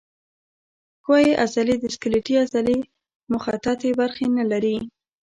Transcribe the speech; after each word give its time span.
ښویې 1.03 1.33
عضلې 1.43 1.75
د 1.79 1.85
سکلیټي 1.95 2.35
عضلې 2.43 2.77
مخططې 3.33 3.89
برخې 3.99 4.25
نه 4.37 4.43
لري. 4.51 4.77